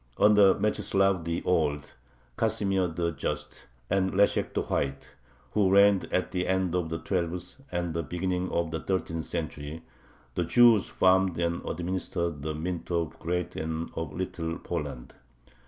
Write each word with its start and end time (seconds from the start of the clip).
Under 0.17 0.55
Mechislav 0.55 1.25
the 1.25 1.43
Old, 1.45 1.93
Casimir 2.35 2.87
the 2.87 3.11
Just, 3.11 3.67
and 3.87 4.11
Leshek 4.15 4.51
the 4.55 4.63
White, 4.63 5.09
who 5.51 5.69
reigned 5.69 6.11
at 6.11 6.31
the 6.31 6.47
end 6.47 6.73
of 6.73 6.89
the 6.89 6.97
twelfth 6.97 7.57
and 7.71 7.93
the 7.93 8.01
beginning 8.01 8.49
of 8.49 8.71
the 8.71 8.79
thirteenth 8.79 9.25
century, 9.25 9.83
the 10.33 10.43
Jews 10.43 10.87
farmed 10.89 11.37
and 11.37 11.63
administered 11.69 12.41
the 12.41 12.55
mint 12.55 12.89
of 12.89 13.19
Great 13.19 13.55
and 13.55 13.91
of 13.93 14.11
Little 14.11 14.57
Poland. 14.57 15.13